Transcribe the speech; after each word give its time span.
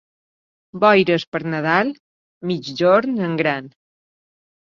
Boires 0.83 1.25
per 1.35 1.41
Nadal, 1.53 1.91
migjorn 2.53 3.21
en 3.29 3.37
gran. 3.43 3.69